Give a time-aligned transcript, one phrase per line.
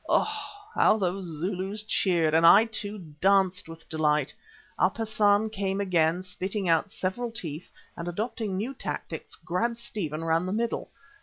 [0.09, 0.23] Oh!
[0.73, 4.33] how those Zulus cheered, and I, too, danced with delight.
[4.79, 10.47] Up Hassan came again, spitting out several teeth and, adopting new tactics, grabbed Stephen round
[10.47, 10.89] the middle.